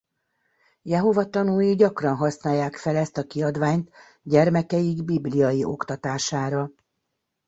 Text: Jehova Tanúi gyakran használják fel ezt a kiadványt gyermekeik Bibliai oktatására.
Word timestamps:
Jehova 0.81 1.29
Tanúi 1.29 1.75
gyakran 1.75 2.15
használják 2.15 2.75
fel 2.77 2.95
ezt 2.95 3.17
a 3.17 3.23
kiadványt 3.23 3.89
gyermekeik 4.23 5.03
Bibliai 5.03 5.63
oktatására. 5.63 6.71